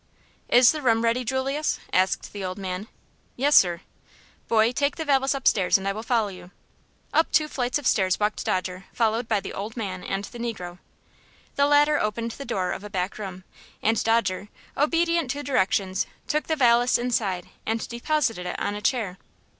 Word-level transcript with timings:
"Is 0.49 0.71
the 0.71 0.81
room 0.81 1.03
ready, 1.03 1.23
Julius?" 1.23 1.79
asked 1.93 2.33
the 2.33 2.43
old 2.43 2.57
man. 2.57 2.87
"Yes, 3.35 3.55
sir." 3.55 3.81
"Boy, 4.47 4.71
take 4.71 4.95
the 4.95 5.05
valise 5.05 5.35
upstairs, 5.35 5.77
and 5.77 5.87
I 5.87 5.93
will 5.93 6.01
follow 6.01 6.29
you." 6.29 6.49
Up 7.13 7.31
two 7.31 7.47
flights 7.47 7.77
of 7.77 7.85
stairs 7.85 8.19
walked 8.19 8.43
Dodger, 8.43 8.85
followed 8.93 9.27
by 9.27 9.39
the 9.39 9.53
old 9.53 9.77
man 9.77 10.03
and 10.03 10.23
the 10.23 10.39
negro. 10.39 10.79
The 11.55 11.67
latter 11.67 11.99
opened 11.99 12.31
the 12.31 12.45
door 12.45 12.71
of 12.71 12.83
a 12.83 12.89
back 12.89 13.19
room, 13.19 13.43
and 13.83 14.03
Dodger, 14.03 14.47
obedient 14.75 15.29
to 15.29 15.43
directions, 15.43 16.07
took 16.25 16.47
the 16.47 16.55
valise 16.55 16.97
inside 16.97 17.49
and 17.67 17.87
deposited 17.87 18.47
it 18.47 18.59
on 18.59 18.73
a 18.73 18.81
chair. 18.81 19.19